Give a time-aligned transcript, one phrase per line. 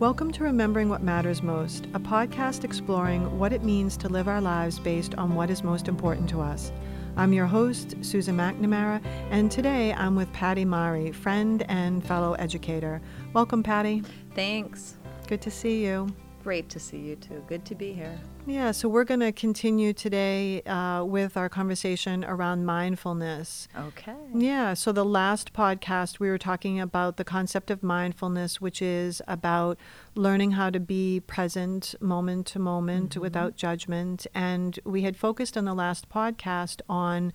[0.00, 4.40] Welcome to Remembering What Matters Most, a podcast exploring what it means to live our
[4.40, 6.70] lives based on what is most important to us.
[7.16, 13.02] I'm your host, Susan McNamara, and today I'm with Patty Mari, friend and fellow educator.
[13.32, 14.04] Welcome, Patty.
[14.36, 14.94] Thanks.
[15.26, 16.14] Good to see you.
[16.44, 17.42] Great to see you too.
[17.48, 18.20] Good to be here.
[18.48, 23.68] Yeah, so we're going to continue today uh, with our conversation around mindfulness.
[23.76, 24.16] Okay.
[24.34, 29.20] Yeah, so the last podcast we were talking about the concept of mindfulness, which is
[29.28, 29.78] about
[30.14, 33.20] learning how to be present moment to moment mm-hmm.
[33.20, 34.26] without judgment.
[34.34, 37.34] And we had focused on the last podcast on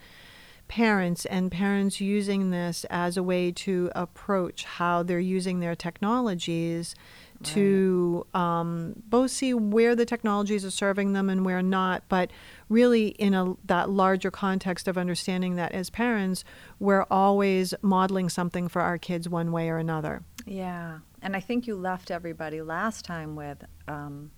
[0.67, 6.95] parents and parents using this as a way to approach how they're using their technologies
[7.43, 12.31] to um, both see where the technologies are serving them and where not, but
[12.69, 16.43] really in a, that larger context of understanding that as parents,
[16.79, 20.23] we're always modeling something for our kids one way or another.
[20.45, 20.99] Yeah.
[21.21, 24.31] And I think you left everybody last time with um,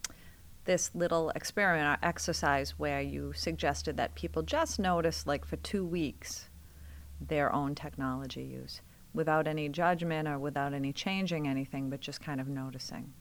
[0.66, 5.86] this little experiment or exercise where you suggested that people just notice, like for two
[5.86, 6.50] weeks,
[7.19, 8.81] their own technology use
[9.16, 13.14] without any judgment or without any changing anything, but just kind of noticing.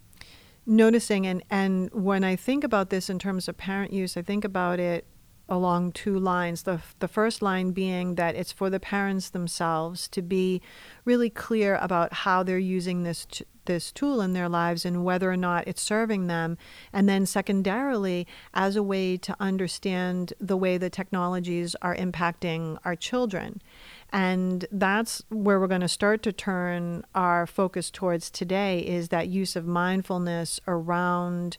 [0.66, 4.44] Noticing, and, and when I think about this in terms of parent use, I think
[4.44, 5.06] about it
[5.48, 6.62] along two lines.
[6.62, 10.62] The, the first line being that it's for the parents themselves to be
[11.04, 15.30] really clear about how they're using this, t- this tool in their lives and whether
[15.30, 16.56] or not it's serving them.
[16.92, 22.96] And then, secondarily, as a way to understand the way the technologies are impacting our
[22.96, 23.60] children.
[24.12, 29.28] And that's where we're going to start to turn our focus towards today is that
[29.28, 31.56] use of mindfulness around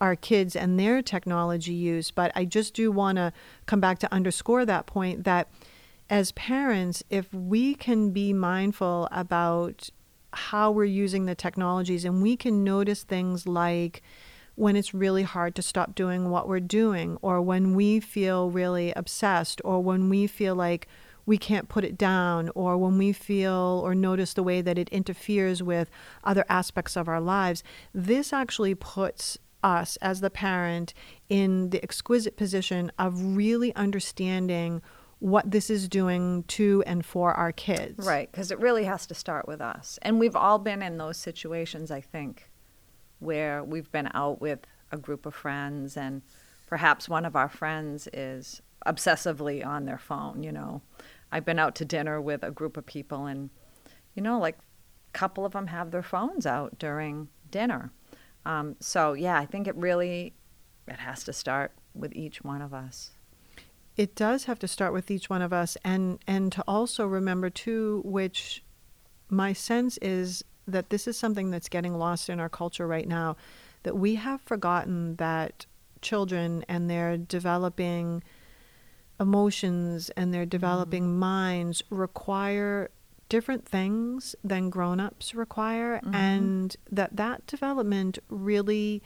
[0.00, 2.10] our kids and their technology use.
[2.10, 3.32] But I just do want to
[3.66, 5.48] come back to underscore that point that
[6.10, 9.88] as parents, if we can be mindful about
[10.32, 14.02] how we're using the technologies and we can notice things like
[14.56, 18.92] when it's really hard to stop doing what we're doing, or when we feel really
[18.94, 20.86] obsessed, or when we feel like
[21.26, 24.88] we can't put it down, or when we feel or notice the way that it
[24.90, 25.90] interferes with
[26.22, 27.62] other aspects of our lives,
[27.92, 30.92] this actually puts us as the parent
[31.28, 34.82] in the exquisite position of really understanding
[35.20, 38.04] what this is doing to and for our kids.
[38.04, 39.98] Right, because it really has to start with us.
[40.02, 42.50] And we've all been in those situations, I think,
[43.20, 44.60] where we've been out with
[44.92, 46.20] a group of friends and
[46.66, 50.82] perhaps one of our friends is obsessively on their phone, you know.
[51.32, 53.50] I've been out to dinner with a group of people, and
[54.14, 57.90] you know, like a couple of them have their phones out during dinner.
[58.46, 60.34] Um, so yeah, I think it really
[60.86, 63.10] it has to start with each one of us.
[63.96, 67.50] It does have to start with each one of us, and and to also remember
[67.50, 68.62] too, which
[69.28, 73.36] my sense is that this is something that's getting lost in our culture right now,
[73.82, 75.66] that we have forgotten that
[76.00, 78.22] children and their developing
[79.20, 81.18] emotions and their developing mm.
[81.18, 82.90] minds require
[83.28, 86.14] different things than grown-ups require mm-hmm.
[86.14, 89.02] and that that development really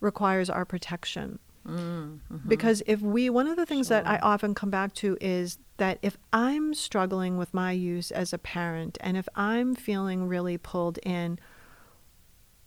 [0.00, 2.36] requires our protection mm-hmm.
[2.48, 4.02] because if we one of the things sure.
[4.02, 8.32] that i often come back to is that if i'm struggling with my use as
[8.32, 11.38] a parent and if i'm feeling really pulled in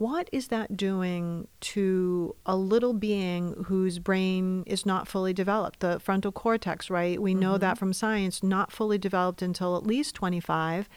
[0.03, 5.79] what is that doing to a little being whose brain is not fully developed?
[5.79, 7.21] The frontal cortex, right?
[7.21, 7.39] We mm-hmm.
[7.39, 10.89] know that from science, not fully developed until at least 25.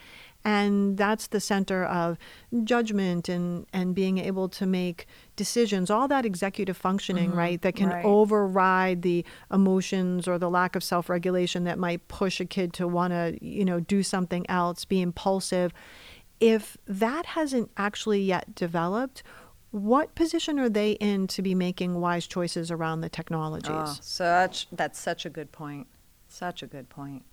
[0.44, 2.18] And that's the center of
[2.64, 5.06] judgment and, and being able to make
[5.36, 7.38] decisions, all that executive functioning, mm-hmm.
[7.38, 8.04] right, that can right.
[8.04, 12.88] override the emotions or the lack of self regulation that might push a kid to
[12.88, 15.72] want to, you know, do something else, be impulsive
[16.40, 19.22] if that hasn't actually yet developed,
[19.70, 23.70] what position are they in to be making wise choices around the technologies?
[23.70, 25.86] Oh, such that's such a good point.
[26.28, 27.24] Such a good point.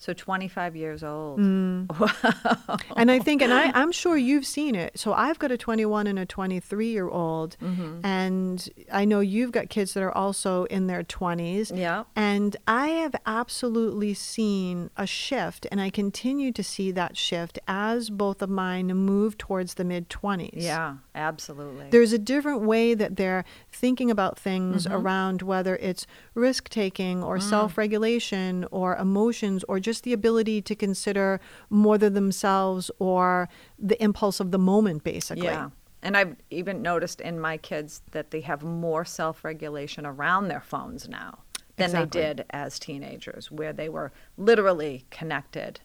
[0.00, 1.38] So 25 years old.
[1.38, 1.88] Mm.
[2.00, 2.78] Wow.
[2.96, 4.98] And I think, and I, I'm sure you've seen it.
[4.98, 8.04] So I've got a 21 and a 23 year old, mm-hmm.
[8.04, 11.76] and I know you've got kids that are also in their 20s.
[11.76, 12.04] Yeah.
[12.16, 18.08] And I have absolutely seen a shift, and I continue to see that shift as
[18.08, 20.50] both of mine move towards the mid 20s.
[20.54, 21.88] Yeah, absolutely.
[21.90, 24.94] There's a different way that they're thinking about things mm-hmm.
[24.94, 27.42] around whether it's risk taking or mm.
[27.42, 33.48] self regulation or emotions or just just the ability to consider more than themselves or
[33.76, 35.46] the impulse of the moment, basically.
[35.46, 35.70] Yeah.
[36.00, 40.60] And I've even noticed in my kids that they have more self regulation around their
[40.60, 41.40] phones now
[41.76, 42.20] than exactly.
[42.20, 45.80] they did as teenagers, where they were literally connected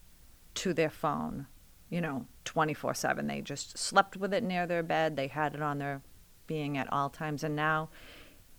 [0.54, 1.48] to their phone,
[1.90, 3.25] you know, 24 7.
[3.25, 6.02] They just slept with it near their bed, they had it on their
[6.48, 7.44] being at all times.
[7.44, 7.90] And now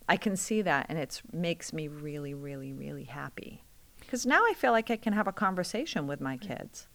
[0.09, 3.63] I can see that, and it makes me really, really, really happy.
[4.07, 6.87] Because now I feel like I can have a conversation with my kids.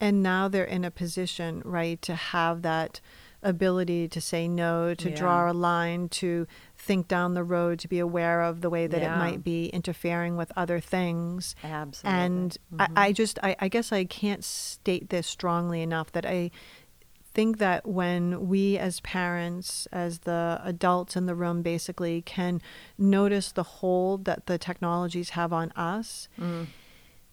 [0.00, 3.00] And now they're in a position, right, to have that
[3.42, 5.16] ability to say no, to Yeah.
[5.16, 6.46] draw a line, to
[6.78, 9.14] think down the road, to be aware of the way that Yeah.
[9.14, 11.54] it might be interfering with other things.
[11.62, 12.20] Absolutely.
[12.20, 12.80] And Mhm.
[12.96, 16.50] I, I just, I, I guess I can't state this strongly enough that I
[17.34, 22.62] think that when we as parents, as the adults in the room, basically can
[22.96, 26.68] notice the hold that the technologies have on us, Mm.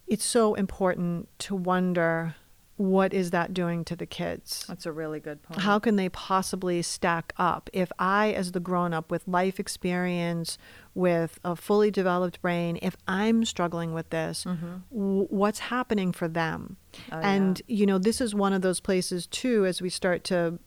[0.08, 2.36] it's so important to wonder
[2.82, 4.66] what is that doing to the kids?
[4.68, 5.62] That's a really good point.
[5.62, 7.70] How can they possibly stack up?
[7.72, 10.58] If I, as the grown up with life experience,
[10.96, 14.78] with a fully developed brain, if I'm struggling with this, mm-hmm.
[14.92, 16.78] w- what's happening for them?
[17.12, 20.58] Oh, and, you know, this is one of those places, too, as we start to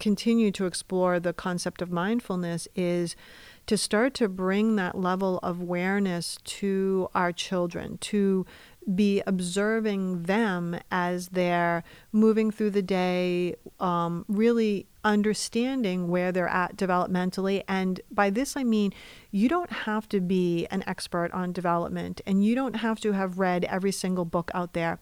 [0.00, 3.14] continue to explore the concept of mindfulness, is
[3.66, 8.44] to start to bring that level of awareness to our children, to
[8.94, 16.76] be observing them as they're moving through the day, um, really understanding where they're at
[16.76, 17.62] developmentally.
[17.68, 18.92] And by this, I mean
[19.30, 23.38] you don't have to be an expert on development and you don't have to have
[23.38, 24.98] read every single book out there.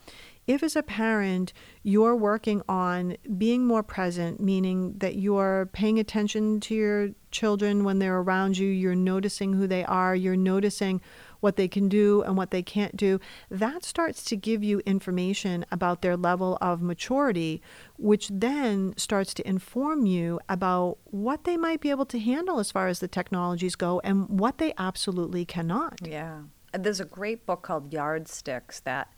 [0.47, 1.53] If, as a parent,
[1.85, 8.01] you're working on being more present, meaning that you're paying attention to your children when
[8.01, 11.03] they're around you, you're noticing who they are, you're noticing
[11.41, 13.19] what they can do and what they can't do,
[13.51, 17.61] that starts to give you information about their level of maturity,
[17.97, 22.71] which then starts to inform you about what they might be able to handle as
[22.71, 25.99] far as the technologies go and what they absolutely cannot.
[26.03, 26.43] Yeah.
[26.73, 29.13] There's a great book called Yardsticks that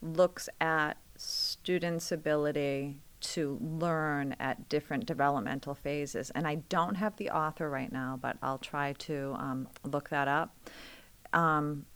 [0.00, 6.30] looks at students' ability to learn at different developmental phases.
[6.34, 10.28] And I don't have the author right now, but I'll try to um, look that
[10.28, 10.54] up.
[11.34, 11.86] Um,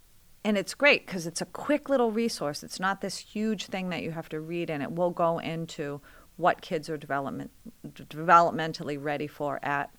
[0.45, 2.63] and it's great because it's a quick little resource.
[2.63, 6.01] It's not this huge thing that you have to read, and it will go into
[6.37, 7.51] what kids are development,
[7.87, 9.91] developmentally ready for at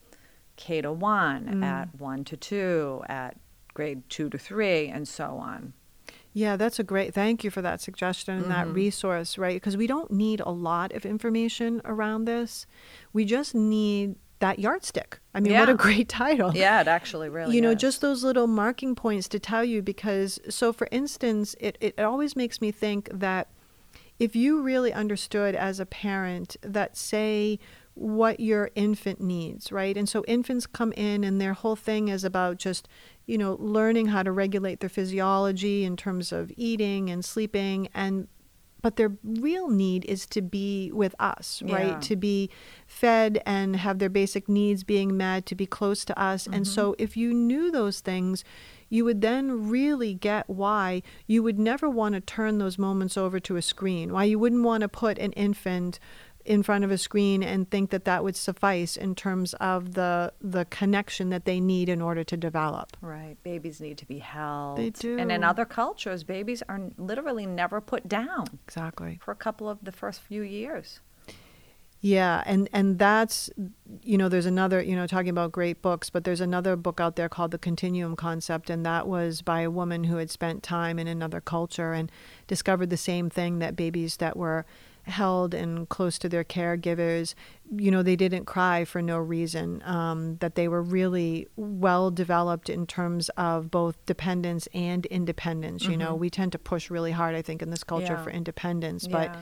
[0.56, 3.38] K to one, at one to two, at
[3.74, 5.74] grade two to three, and so on.
[6.31, 7.13] Yeah, that's a great.
[7.13, 9.56] Thank you for that suggestion and that resource, right?
[9.56, 12.65] Because we don't need a lot of information around this.
[13.13, 15.19] We just need that yardstick.
[15.33, 16.56] I mean, what a great title.
[16.56, 17.81] Yeah, it actually really you know, is.
[17.81, 22.36] just those little marking points to tell you because so for instance, it, it always
[22.36, 23.47] makes me think that
[24.19, 27.59] if you really understood as a parent that say
[27.94, 29.97] what your infant needs, right?
[29.97, 32.88] And so infants come in and their whole thing is about just,
[33.25, 38.27] you know, learning how to regulate their physiology in terms of eating and sleeping and
[38.81, 41.75] but their real need is to be with us, Yeah.
[41.75, 42.01] right?
[42.03, 42.49] To be
[42.87, 46.47] fed and have their basic needs being met, to be close to us.
[46.47, 47.03] And so mm-hmm.
[47.03, 48.43] if you knew those things,
[48.89, 53.39] you would then really get why you would never want to turn those moments over
[53.39, 55.99] to a screen, why you wouldn't want to put an infant
[56.45, 60.33] in front of a screen and think that that would suffice in terms of the
[60.41, 62.97] the connection that they need in order to develop.
[63.01, 63.36] Right.
[63.44, 64.77] Babies need to be held.
[64.77, 65.18] They do.
[65.18, 69.19] And in other cultures, babies are literally never put down Exactly.
[69.21, 71.00] for a couple of the first few years.
[72.01, 73.50] Yeah, and and that's
[74.03, 77.17] you know there's another you know talking about great books, but there's another book out
[77.17, 80.98] there called The Continuum Concept, and that was by a woman who had spent time
[80.98, 82.10] in another culture and
[82.48, 84.65] discovered the same thing that babies that were
[85.03, 87.34] held and close to their caregivers,
[87.75, 89.82] you know, they didn't cry for no reason.
[89.86, 95.86] Um, that they were really well developed in terms of both dependence and independence.
[95.86, 98.24] You know, we tend to push really hard, I think, in this culture Yeah.
[98.24, 99.41] for independence, but Yeah.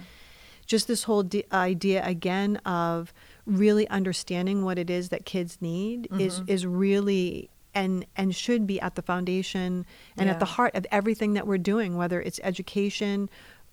[0.66, 3.14] just this whole d- idea again of
[3.46, 6.52] really understanding what it is that kids need is Mm-hmm.
[6.52, 9.86] is really and and should be at the foundation
[10.18, 13.30] and at the heart of everything that we're doing whether it's education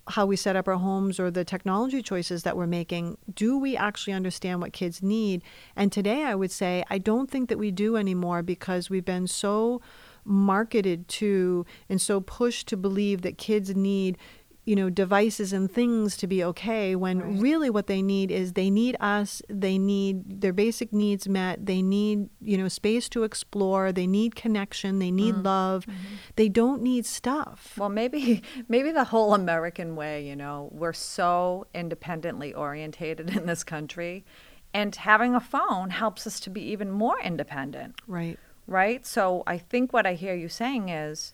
[0.08, 3.76] how we set up our homes or the technology choices that we're making do we
[3.76, 5.42] actually understand what kids need?
[5.76, 9.26] And today i would say i don't think that we do anymore because we've been
[9.26, 9.80] so
[10.24, 14.16] marketed to and so pushed to believe that kids need
[14.64, 17.40] you know devices and things to be okay when Right.
[17.40, 21.82] really what they need is they need us they need their basic needs met they
[21.82, 25.44] need you know space to explore they need connection they need mm-hmm.
[25.44, 25.86] love.
[25.86, 26.14] Mm-hmm.
[26.36, 27.74] They don't need stuff.
[27.78, 33.64] Well, maybe maybe the whole American way, you know, we're so independently orientated in this
[33.64, 34.24] country,
[34.72, 38.38] and having a phone helps us to be even more independent, right.
[38.66, 39.06] Right?
[39.06, 41.33] So I think what I hear you saying is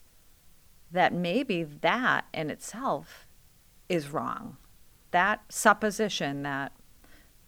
[0.90, 3.26] that maybe that in itself
[3.88, 4.56] is wrong.
[5.12, 6.72] that supposition that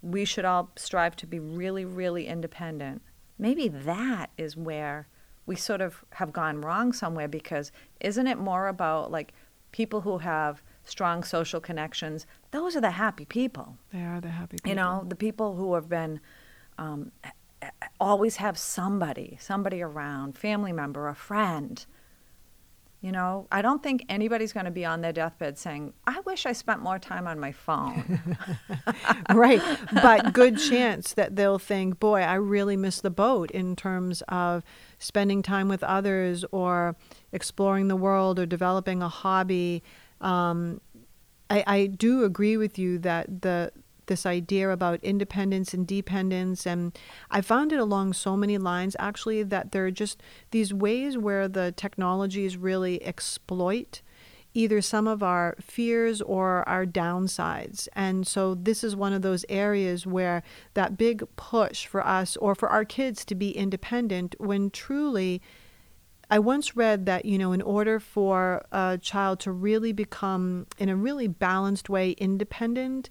[0.03, 3.03] we should all strive to be really, really independent,
[3.39, 5.07] maybe that is where
[5.47, 7.71] we sort of have gone wrong somewhere because
[8.01, 9.33] isn't it more about like
[9.71, 12.27] people who have strong social connections?
[12.51, 13.77] Those are the happy people.
[13.93, 14.69] They are the happy people.
[14.69, 16.21] You know, the people who have been
[16.79, 17.13] um,
[18.01, 21.85] always have somebody, somebody around, family member, a friend.
[23.03, 26.47] You know, I don't think anybody's going to be on their deathbed saying, I wish
[26.47, 28.37] I spent more time on my phone.
[29.35, 29.61] right.
[29.93, 34.63] But good chance that they'll think, boy, I really missed the boat in terms of
[35.01, 36.95] spending time with others or
[37.33, 39.83] exploring the world or developing a hobby.
[40.21, 40.81] Um,
[41.51, 43.73] I, I do agree with you that the
[44.07, 46.99] this idea about independence and dependence and
[47.31, 51.49] i found it along so many lines actually that there are just these ways where
[51.49, 54.03] the technologies really exploit
[54.55, 57.89] either some of our fears or our downsides.
[57.95, 60.43] And so this is one of those areas where
[60.75, 65.41] that big push for us or for our kids to be independent when truly
[66.31, 70.89] I once read that, you know, in order for a child to really become in
[70.89, 73.11] a really balanced way independent,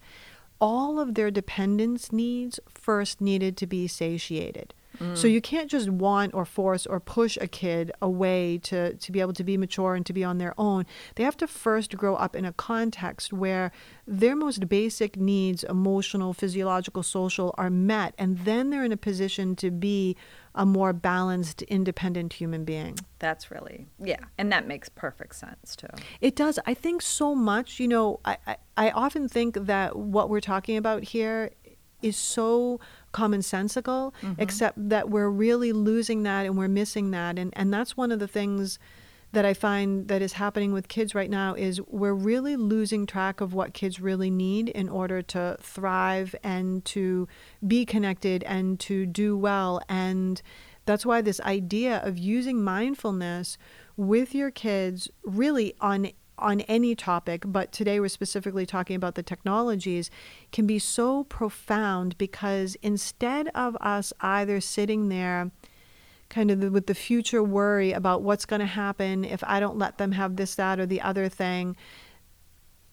[0.61, 4.73] all of their dependence needs first needed to be satiated.
[5.15, 9.19] So you can't just want or force or push a kid away to, to be
[9.19, 10.85] able to be mature and to be on their own.
[11.15, 13.71] They have to first grow up in a context where
[14.07, 18.13] their most basic needs, emotional, physiological, social, are met.
[18.17, 20.15] And then they're in a position to be
[20.53, 22.97] a more balanced, independent human being.
[23.19, 24.19] That's really, yeah.
[24.37, 25.87] And that makes perfect sense too.
[26.19, 26.59] It does.
[26.65, 30.77] I think so much, you know, I, I, I often think that what we're talking
[30.77, 31.51] about here
[32.01, 32.79] is so
[33.11, 34.41] commonsensical, Mm-hmm.
[34.41, 37.37] except that we're really losing that and we're missing that.
[37.39, 38.79] And, and that's one of the things
[39.33, 43.39] that I find that is happening with kids right now is we're really losing track
[43.39, 47.27] of what kids really need in order to thrive and to
[47.65, 49.81] be connected and to do well.
[49.87, 50.41] And
[50.85, 53.57] that's why this idea of using mindfulness
[53.95, 56.11] with your kids really on
[56.41, 60.09] on any topic, but today we're specifically talking about the technologies,
[60.51, 65.51] can be so profound because instead of us either sitting there
[66.29, 69.97] kind of with the future worry about what's going to happen if I don't let
[69.97, 71.75] them have this, that, or the other thing,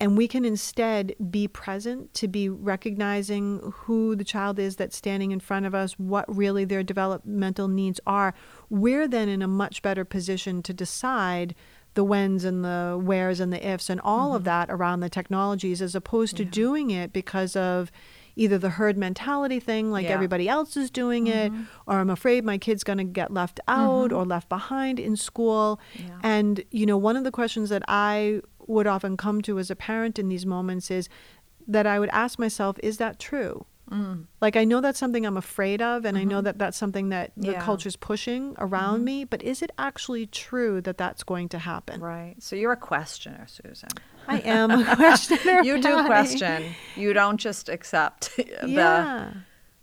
[0.00, 5.33] and we can instead be present to be recognizing who the child is that's standing
[5.33, 8.33] in front of us, what really their developmental needs are,
[8.71, 11.55] we're then in a much better position to decide
[11.99, 14.45] the whens and the wheres and the ifs and all of mm-hmm.
[14.45, 17.90] that around the technologies as opposed to doing it because of
[18.37, 20.12] either the herd mentality thing like Yeah.
[20.12, 21.64] everybody else is doing it mm-hmm.
[21.88, 23.81] or i'm afraid my kid's going to get left mm-hmm.
[23.81, 25.81] out or left behind in school.
[25.97, 26.21] Yeah.
[26.23, 29.75] and you know one of the questions that i would often come to as a
[29.75, 31.09] parent in these moments is
[31.67, 34.25] that i would ask myself is that true Mm.
[34.40, 37.33] like I know that's something I'm afraid of, and I know that that's something that
[37.37, 37.62] the Yeah.
[37.62, 39.25] culture's pushing around me.
[39.25, 42.00] But is it actually true that that's going to happen?
[42.00, 42.35] Right.
[42.38, 43.88] So you're a questioner, Susan.
[44.26, 45.62] I am a questioner.
[45.62, 46.75] you do question.
[46.97, 49.33] You don't just accept the Yeah.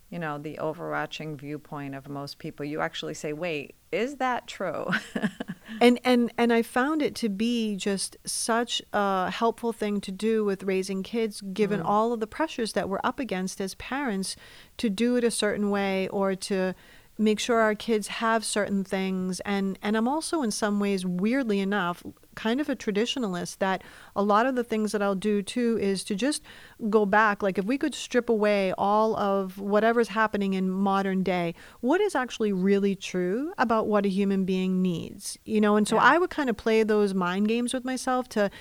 [0.10, 2.66] You know, the overarching viewpoint of most people.
[2.66, 4.90] You actually say, "Wait, is that true?"
[5.82, 10.46] and and and I found it to be just such a helpful thing to do
[10.46, 11.86] with raising kids, given mm.
[11.86, 14.36] all of the pressures that we're up against as parents
[14.78, 16.76] to do it a certain way or to
[17.18, 19.40] make sure our kids have certain things.
[19.42, 22.04] And and I'm also in some ways weirdly enough
[22.36, 23.82] kind of a traditionalist that
[24.14, 26.44] a lot of the things that I'll do too is to just
[26.90, 27.42] go back.
[27.42, 32.16] Like if we could strip away all of whatever's happening in modern day what is
[32.16, 35.78] actually really true about what a human being needs you know?
[35.78, 36.04] And so Yeah.
[36.04, 38.52] I would kind of play those mind games with myself to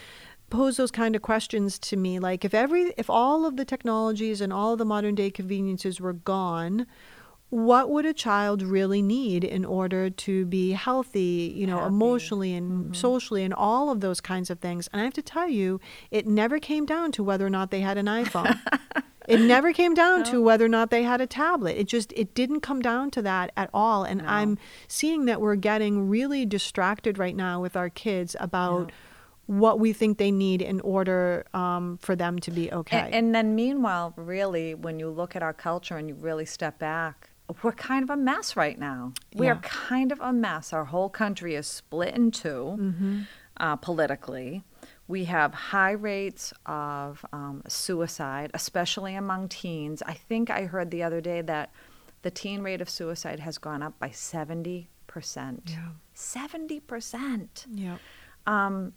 [0.50, 2.20] pose those kind of questions to me.
[2.20, 6.00] Like if every if all of the technologies and all of the modern day conveniences
[6.00, 6.86] were gone
[7.54, 11.86] what would a child really need in order to be healthy, you know, Happy.
[11.86, 14.88] emotionally and socially and all of those kinds of things?
[14.92, 15.80] And I have to tell you,
[16.10, 18.58] it never came down to whether or not they had an iPhone.
[19.28, 21.76] it never came down to whether or not they had a tablet.
[21.78, 24.02] It just it didn't come down to that at all.
[24.02, 24.26] And No.
[24.26, 24.58] I'm
[24.88, 28.90] seeing that we're getting really distracted right now with our kids about
[29.46, 32.98] what we think they need in order um, for them to be okay.
[32.98, 36.80] And, and then, meanwhile, really, when you look at our culture and you really step
[36.80, 37.30] back,
[37.62, 39.12] we're kind of a mess right now.
[39.34, 40.72] We are kind of a mess.
[40.72, 43.20] Our whole country is split in 2 Mm-hmm.
[43.58, 44.62] uh, politically.
[45.06, 50.02] We have high rates of um, suicide, especially among teens.
[50.06, 51.70] I think I heard the other day that
[52.22, 54.86] the teen rate of suicide has gone up by 70%.
[55.66, 55.88] Yeah.
[56.16, 57.66] 70%.
[57.74, 57.96] yeah.
[58.46, 58.94] Um,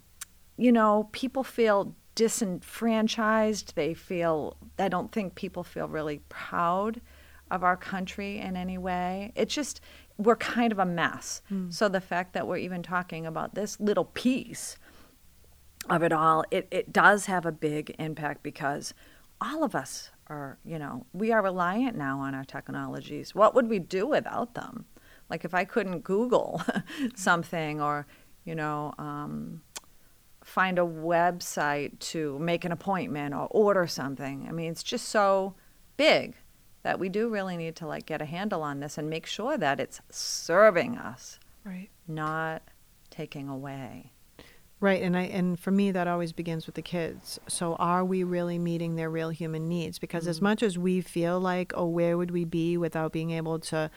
[0.57, 3.75] you know, people feel disenfranchised.
[3.75, 7.01] They feel, I don't think people feel really proud
[7.51, 9.31] of our country in any way.
[9.35, 9.81] It's just,
[10.17, 11.41] we're kind of a mess.
[11.51, 11.73] Mm.
[11.73, 14.77] So the fact that we're even talking about this little piece
[15.89, 18.93] of it all, it, it does have a big impact because
[19.39, 23.33] all of us are, you know, we are reliant now on our technologies.
[23.33, 24.85] What would we do without them?
[25.29, 26.61] Like if I couldn't Google
[27.15, 28.07] something or,
[28.43, 29.61] you know, um,
[30.43, 34.45] find a website to make an appointment or order something.
[34.47, 35.55] I mean, it's just so
[35.97, 36.35] big
[36.87, 39.57] that we do really need to like get a handle on this and make sure
[39.57, 41.89] that it's serving us, right?
[42.07, 42.61] Not
[43.09, 44.13] taking away.
[44.79, 47.41] Right, and I and for me that always begins with the kids.
[47.49, 49.99] So are we really meeting their real human needs?
[49.99, 50.29] Because mm-hmm.
[50.29, 53.91] as much as we feel like, oh, where would we be without being able to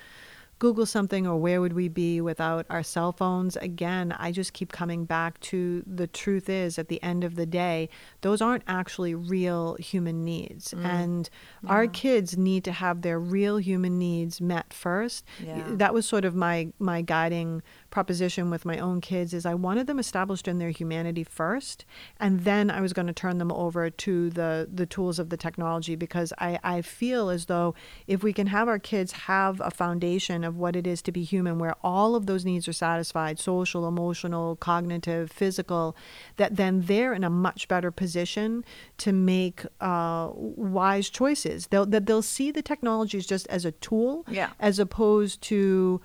[0.61, 3.57] Google something or where would we be without our cell phones?
[3.57, 7.47] Again, I just keep coming back to the truth is at the end of the
[7.47, 7.89] day,
[8.21, 10.75] those aren't actually real human needs.
[10.75, 10.85] Mm.
[10.85, 11.31] And
[11.65, 11.71] yeah.
[11.71, 15.25] our kids need to have their real human needs met first.
[15.43, 15.65] Yeah.
[15.67, 19.87] That was sort of my my guiding proposition with my own kids is I wanted
[19.87, 21.85] them established in their humanity first,
[22.19, 25.37] and then I was going to turn them over to the the tools of the
[25.37, 27.75] technology because I, I feel as though
[28.07, 31.23] if we can have our kids have a foundation of what it is to be
[31.23, 35.97] human where all of those needs are satisfied, social, emotional, cognitive, physical,
[36.37, 38.65] that then they're in a much better position
[38.99, 41.67] to make uh, wise choices.
[41.69, 44.51] They'll, that they'll see the technologies just as a tool yeah.
[44.59, 46.01] as opposed to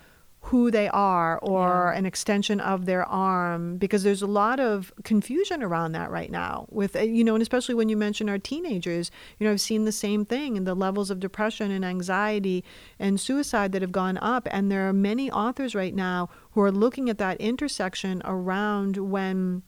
[0.46, 1.98] who they are or yeah.
[1.98, 6.66] an extension of their arm because there's a lot of confusion around that right now
[6.70, 9.84] with uh, you know and especially when you mention our teenagers you know I've seen
[9.84, 12.62] the same thing and the levels of depression and anxiety
[12.98, 16.72] and suicide that have gone up and there are many authors right now who are
[16.72, 19.64] looking at that intersection around when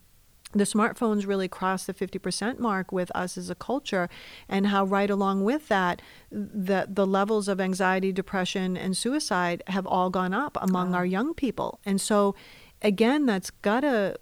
[0.53, 4.09] the smartphones really crossed the 50% mark with us as a culture
[4.49, 6.01] and how right along with that
[6.31, 10.99] the the levels of anxiety depression and suicide have all gone up among oh.
[10.99, 11.81] our young people.
[11.85, 12.35] And so
[12.81, 14.17] again that's got to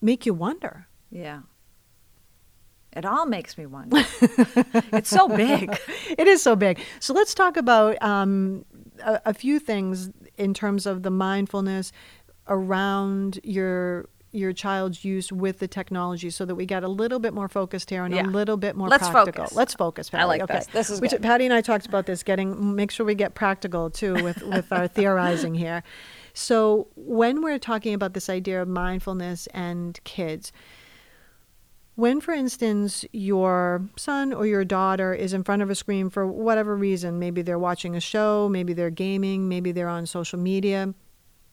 [0.00, 0.88] make you wonder.
[1.10, 1.40] Yeah.
[2.96, 4.04] It all makes me wonder.
[4.92, 5.78] It's so big.
[6.18, 6.80] It is so big.
[7.00, 8.64] So let's talk about um,
[9.04, 11.92] a, a few things in terms of the mindfulness
[12.48, 17.32] around your your child's use with the technology so that we get a little bit
[17.32, 18.22] more focused here and yeah.
[18.22, 19.44] a little bit more Let's practical.
[19.44, 19.56] Focus.
[19.56, 20.22] Let's focus, Patty.
[20.22, 20.54] I like okay.
[20.54, 20.66] this.
[20.66, 21.22] This is good.
[21.22, 24.70] Patty and I talked about this, getting make sure we get practical too with, with
[24.72, 25.82] our theorizing here.
[26.34, 30.52] So when we're talking about this idea of mindfulness and kids,
[31.94, 36.26] when, for instance, your son or your daughter is in front of a screen for
[36.26, 40.94] whatever reason, maybe they're watching a show, maybe they're gaming, maybe they're on social media,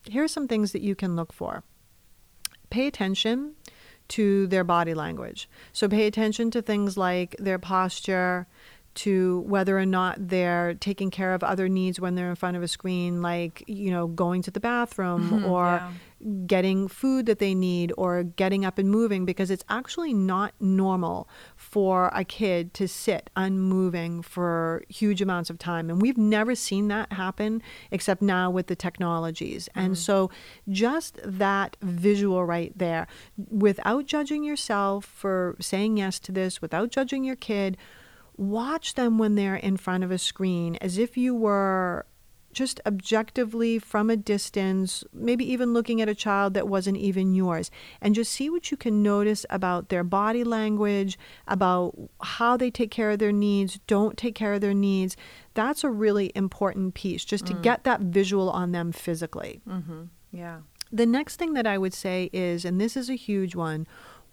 [0.08, 1.64] here are some things that you can look for
[2.76, 3.54] pay attention
[4.10, 5.50] to their body language.
[5.72, 8.48] So pay attention to things like their posture,
[8.96, 12.64] to whether or not they're taking care of other needs when they're in front of
[12.64, 15.92] a screen, like, you know, going to the bathroom mm-hmm, or yeah.
[16.48, 21.28] getting food that they need or getting up and moving, because it's actually not normal
[21.58, 25.90] for a kid to sit unmoving for huge amounts of time.
[25.90, 29.68] And we've never seen that happen except now with the technologies.
[29.70, 29.80] Mm-hmm.
[29.80, 30.32] And so
[30.70, 33.08] just that visual right there,
[33.50, 37.76] without judging yourself for saying yes to this, without judging your kid,
[38.38, 42.06] watch them when they're in front of a screen as if you were
[42.56, 47.70] just objectively from a distance, maybe even looking at a child that wasn't even yours,
[48.00, 51.20] and just see what you can notice about their body language,
[51.50, 55.18] about how they take care of their needs, don't take care of their needs.
[55.54, 57.62] That's a really important piece, just to mm.
[57.62, 59.62] get that visual on them physically.
[59.68, 60.04] Mm-hmm.
[60.32, 60.60] Yeah.
[60.94, 63.86] The next thing that I would say is, and this is a huge one,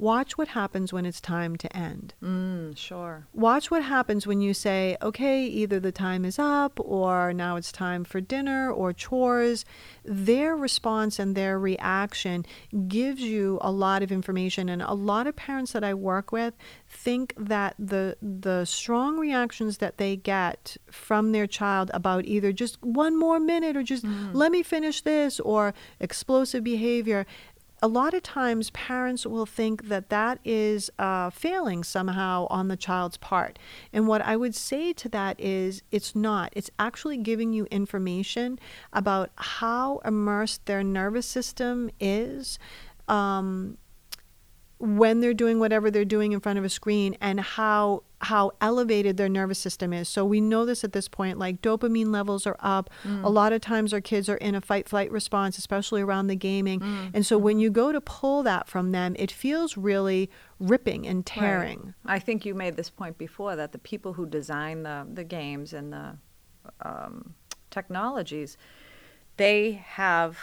[0.03, 2.13] watch what happens when it's time to end.
[2.21, 3.29] Mm, sure.
[3.33, 7.71] Watch what happens when you say, okay, either the time is up or now it's
[7.71, 9.65] time for dinner or chores.
[10.05, 12.45] Their response and their reaction
[12.89, 14.69] gives you a lot of information.
[14.69, 16.55] And a lot of parents that I work with
[16.89, 22.83] think that the, the strong reactions that they get from their child about either just
[22.83, 24.35] one more minute or just mm.
[24.35, 27.25] let me finish this or explosive behavior
[27.83, 32.77] a lot of times parents will think that that is uh, failing somehow on the
[32.77, 33.59] child's part.
[33.93, 36.53] And what I would say to that is it's not.
[36.55, 38.61] It's actually giving you information
[38.93, 42.61] about how immersed their nervous system is.
[43.09, 43.79] Um,
[44.79, 49.17] when they're doing whatever they're doing in front of a screen and how how elevated
[49.17, 50.09] their nervous system is.
[50.09, 52.89] So we know this at this point like dopamine levels are up.
[53.05, 53.25] Mm.
[53.25, 56.37] A lot of times our kids are in a fight flight response, especially around the
[56.37, 56.81] gaming.
[56.81, 57.11] Mm.
[57.15, 60.31] And so when you go to pull that from them, it feels really
[60.61, 61.95] ripping and tearing.
[62.05, 62.17] Right.
[62.17, 65.73] I think you made this point before that the people who design the, the games
[65.73, 66.17] and the
[66.83, 67.35] um,
[67.71, 68.57] technologies,
[69.37, 70.39] they have,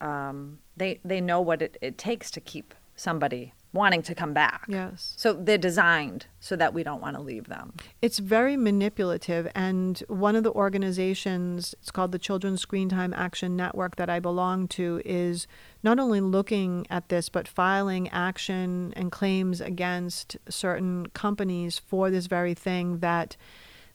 [0.00, 4.64] um, they, they know what it, it takes to keep somebody wanting to come back.
[4.66, 5.14] Yes.
[5.16, 7.74] So they're designed so that we don't want to leave them.
[8.00, 9.48] It's very manipulative.
[9.54, 14.20] And one of the organizations, it's called the Children's Screen Time Action Network that I
[14.20, 15.46] belong to, is
[15.82, 22.26] not only looking at this, but filing action and claims against certain companies for this
[22.26, 23.36] very thing that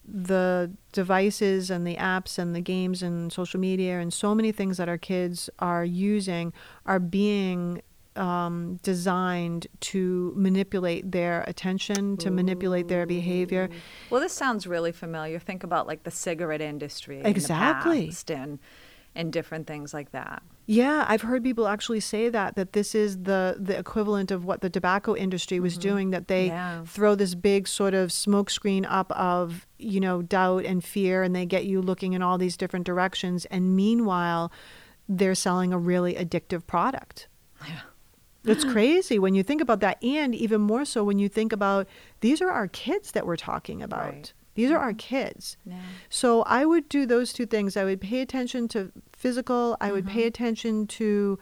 [0.06, 4.76] the devices and the apps and the games and social media and so many things
[4.76, 6.52] that our kids are using
[6.84, 7.80] are being
[8.16, 13.68] um, designed to manipulate their attention, to manipulate their behavior.
[14.10, 15.38] Well, this sounds really familiar.
[15.38, 17.98] Think about like the cigarette industry Exactly.
[17.98, 18.58] in the past and
[19.16, 20.42] and different things like that.
[20.66, 24.60] Yeah, I've heard people actually say that that this is the the equivalent of what
[24.60, 26.10] the tobacco industry was doing.
[26.10, 26.82] That they Yeah.
[26.84, 31.46] throw this big sort of smokescreen up of you know doubt and fear, and they
[31.46, 33.44] get you looking in all these different directions.
[33.46, 34.50] And meanwhile,
[35.08, 37.28] they're selling a really addictive product.
[37.68, 37.80] Yeah.
[38.44, 41.86] It's crazy when you think about that, and even more so when you think about
[42.20, 44.12] these are our kids that we're talking about.
[44.12, 44.32] Right.
[44.54, 45.56] These are our kids.
[45.66, 45.80] Yeah.
[46.08, 47.76] So I would do those two things.
[47.76, 49.76] I would pay attention to physical.
[49.80, 50.14] I would Mm-hmm.
[50.14, 51.38] pay attention to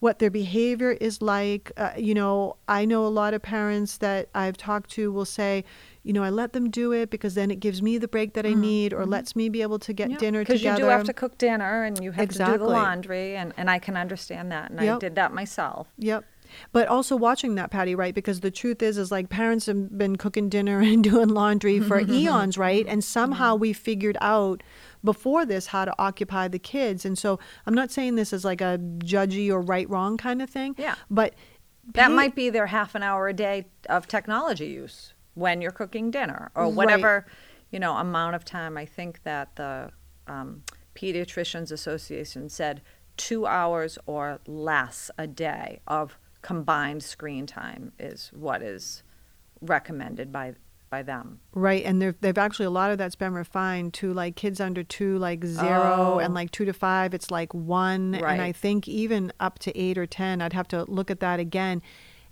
[0.00, 1.72] what their behavior is like.
[1.76, 5.64] Uh, you know, I know a lot of parents that I've talked to will say,
[6.02, 8.46] you know, I let them do it because then it gives me the break that
[8.46, 10.58] I need or lets me be able to get dinner together.
[10.58, 10.78] Mm-hmm.
[10.78, 13.68] you do have to cook dinner and you have to do the laundry, and, and
[13.68, 14.70] I can understand that.
[14.70, 15.88] And I did that myself.
[15.98, 16.24] Yep.
[16.72, 18.14] But also watching that, Patty, right?
[18.14, 22.00] Because the truth is, is like parents have been cooking dinner and doing laundry for
[22.08, 22.86] eons, right?
[22.86, 24.62] And somehow we figured out
[25.04, 27.04] before this how to occupy the kids.
[27.04, 30.50] And so I'm not saying this as like a judgy or right wrong kind of
[30.50, 30.74] thing.
[30.78, 30.96] Yeah.
[31.10, 31.34] But
[31.94, 36.10] That might be their half an hour a day of technology use when you're cooking
[36.10, 36.74] dinner or Right.
[36.74, 37.26] whatever,
[37.70, 38.76] you know, amount of time.
[38.76, 39.90] I think that the
[40.26, 40.62] um,
[40.94, 42.82] Pediatricians Association said
[43.16, 49.02] two hours or less a day of combined screen time is what is
[49.60, 50.54] recommended by
[50.90, 51.40] by them.
[51.52, 54.82] Right, and they've, they've actually a lot of that's been refined to like kids under
[54.82, 56.18] two, like zero, Oh.
[56.18, 59.98] and like two to five, it's like one, and I think even up to eight
[59.98, 61.82] or ten, I'd have to look at that again,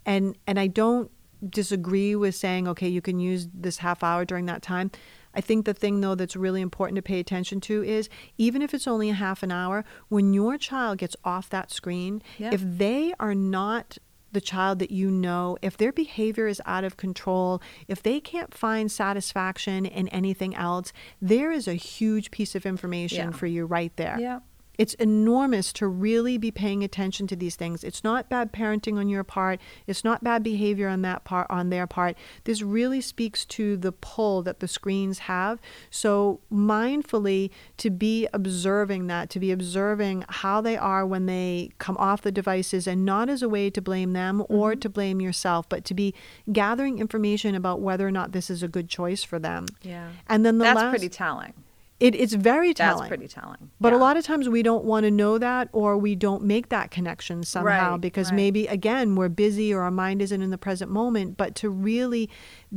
[0.05, 1.11] and and I don't
[1.51, 4.91] disagree with saying okay, you can use this half hour during that time.
[5.35, 8.73] I think the thing though that's really important to pay attention to is even if
[8.73, 12.51] it's only a half an hour, when your child gets off that screen, Yeah.
[12.55, 13.99] if they are not
[14.37, 18.53] the child that you know, if their behavior is out of control, if they can't
[18.53, 23.37] find satisfaction in anything else, there is a huge piece of information Yeah.
[23.39, 24.19] for you right there.
[24.21, 24.41] Yeah.
[24.79, 27.85] It's enormous to really be paying attention to these things.
[27.85, 29.61] It's not bad parenting on your part.
[29.87, 32.17] It's not bad behavior on that part on their part.
[32.45, 35.61] This really speaks to the pull that the screens have.
[35.91, 41.97] So mindfully to be observing that, to be observing how they are when they come
[41.97, 44.81] off the devices and not as a way to blame them or Mm-hmm.
[44.81, 46.13] to blame yourself, but to be
[46.53, 49.67] gathering information about whether or not this is a good choice for them.
[49.83, 50.11] Yeah.
[50.29, 51.55] And then the That's last pretty telling.
[51.99, 52.99] It, it's very telling.
[52.99, 53.71] That's pretty telling.
[53.81, 56.69] But a lot of times we don't want to know that or we don't make
[56.69, 58.37] that connection somehow Right, because right.
[58.37, 61.39] maybe, again, we're busy or our mind isn't in the present moment.
[61.39, 62.29] But to really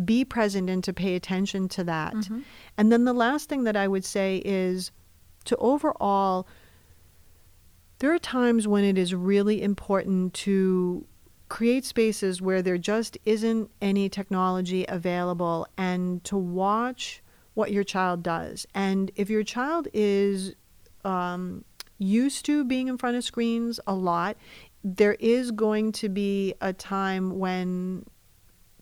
[0.05, 2.13] be present and to pay attention to that.
[2.13, 2.39] Mm-hmm.
[2.77, 4.91] And then the last thing that I would say is
[5.45, 6.47] to overall,
[7.99, 11.05] there are times when it is really important to
[11.49, 17.21] create spaces where there just isn't any technology available and to watch
[17.59, 18.65] what your child does.
[18.73, 20.53] And if your child is
[21.03, 21.65] um,
[21.97, 24.37] used to being in front of screens a lot,
[24.83, 28.05] there is going to be a time when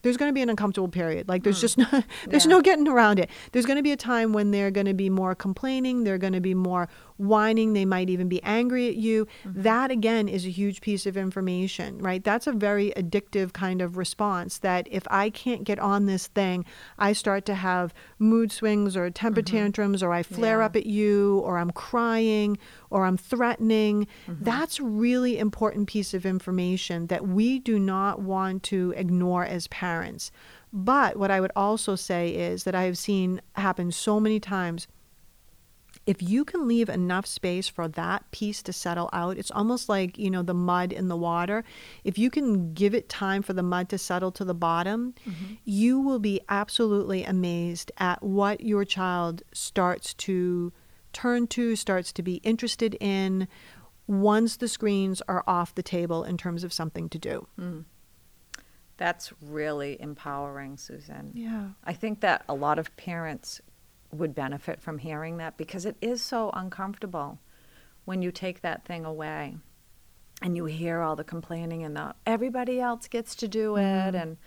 [0.04, 1.28] there's going to be an uncomfortable period.
[1.28, 1.88] Like there's just no,
[2.28, 2.52] there's Yeah.
[2.52, 3.30] no getting around it.
[3.52, 6.04] There's going to be a time when they're going to be more complaining.
[6.04, 6.88] They're going to be more
[7.18, 7.74] whining.
[7.74, 9.28] They might even be angry at you.
[9.46, 9.62] Mm-hmm.
[9.62, 12.24] That again is a huge piece of information, right?
[12.24, 14.58] That's a very addictive kind of response.
[14.60, 16.66] That if I can't get on this thing,
[16.98, 19.56] I start to have mood swings or temper mm-hmm.
[19.58, 20.66] tantrums, or I flare Yeah.
[20.66, 22.58] up at you, or I'm crying,
[22.90, 24.08] or I'm threatening.
[24.28, 24.44] Mm-hmm.
[24.44, 30.32] That's really important piece of information that we do not want to ignore as parents.
[30.74, 34.88] But what I would also say is that I have seen happen so many times
[36.06, 40.18] if you can leave enough space for that piece to settle out, it's almost like,
[40.18, 41.64] you know, the mud in the water.
[42.04, 45.56] If you can give it time for the mud to settle to the bottom, mm-hmm.
[45.66, 50.72] you will be absolutely amazed at what your child starts to
[51.14, 53.48] turn to, starts to be interested in
[54.06, 57.48] once the screens are off the table in terms of something to do.
[57.60, 57.86] Mm.
[58.98, 61.32] That's really empowering, Susan.
[61.36, 61.70] Yeah.
[61.84, 63.62] I think that a lot of parents
[64.12, 67.40] would benefit from hearing that because it is so uncomfortable
[68.06, 69.58] when you take that thing away
[70.42, 74.22] and you hear all the complaining and the everybody else gets to do it mm.
[74.22, 74.38] and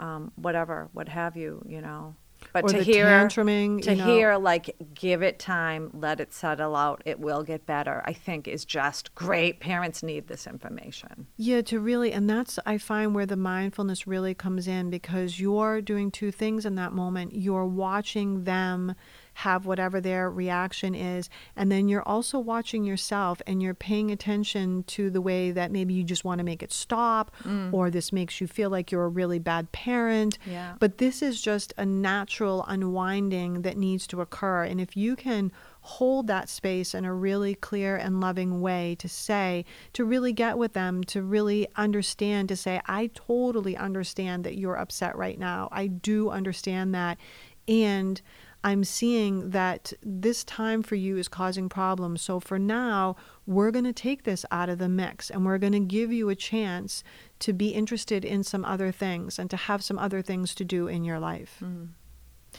[0.00, 2.16] um, whatever, what have you, you know.
[2.52, 4.04] But or to hear tantruming, to know.
[4.04, 8.02] hear like give it time, let it settle out, it will get better.
[8.04, 9.60] I think is just great.
[9.60, 11.26] Parents need this information.
[11.36, 15.80] Yeah, to really, and that's I find where the mindfulness really comes in because you're
[15.80, 17.34] doing two things in that moment.
[17.34, 18.94] You're watching them
[19.34, 21.28] have whatever their reaction is.
[21.56, 25.94] And then you're also watching yourself and you're paying attention to the way that maybe
[25.94, 27.72] you just want to make it stop mm.
[27.72, 30.38] or this makes you feel like you're a really bad parent.
[30.46, 30.74] Yeah.
[30.78, 34.64] But this is just a natural unwinding that needs to occur.
[34.64, 39.08] And if you can hold that space in a really clear and loving way to
[39.08, 39.64] say,
[39.94, 44.76] to really get with them, to really understand, to say, I totally understand that you're
[44.76, 45.68] upset right now.
[45.72, 47.18] I do understand that.
[47.66, 48.20] And
[48.62, 52.22] I'm seeing that this time for you is causing problems.
[52.22, 55.72] So for now, we're going to take this out of the mix and we're going
[55.72, 57.02] to give you a chance
[57.40, 60.88] to be interested in some other things and to have some other things to do
[60.88, 61.56] in your life.
[61.62, 61.88] Mm.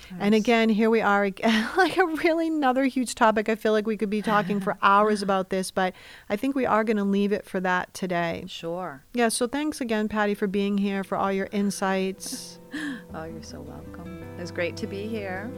[0.09, 0.19] Nice.
[0.19, 3.49] And again, here we are again, like a really another huge topic.
[3.49, 5.93] I feel like we could be talking for hours about this, but
[6.29, 8.45] I think we are going to leave it for that today.
[8.47, 9.03] Sure.
[9.13, 12.59] Yeah, so thanks again, Patty, for being here, for all your insights.
[13.13, 14.23] oh, you're so welcome.
[14.37, 15.51] It was great to be here.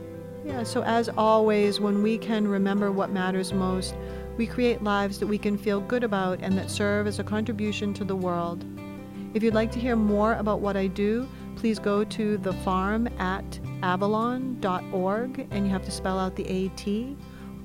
[0.45, 3.95] Yeah, so as always, when we can remember what matters most,
[4.36, 7.93] we create lives that we can feel good about and that serve as a contribution
[7.93, 8.65] to the world.
[9.34, 13.08] If you'd like to hear more about what I do, please go to the farm
[13.19, 17.15] at avalon.org and you have to spell out the AT.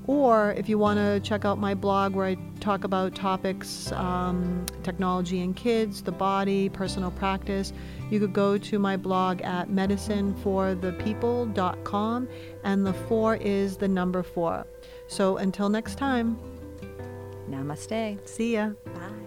[0.08, 4.64] Or if you want to check out my blog where I talk about topics um,
[4.82, 7.74] technology and kids, the body, personal practice,
[8.10, 12.28] you could go to my blog at medicine4thepeople.com
[12.64, 14.66] and the four is the number four.
[15.08, 16.38] So until next time.
[17.50, 18.26] Namaste.
[18.26, 18.70] See ya.
[18.86, 19.17] Bye.